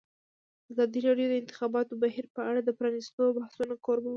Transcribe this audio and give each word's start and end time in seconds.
ازادي 0.71 0.99
راډیو 1.07 1.27
د 1.29 1.31
د 1.35 1.39
انتخاباتو 1.43 1.99
بهیر 2.03 2.25
په 2.35 2.41
اړه 2.49 2.59
د 2.63 2.69
پرانیستو 2.79 3.35
بحثونو 3.37 3.73
کوربه 3.85 4.07
وه. 4.09 4.09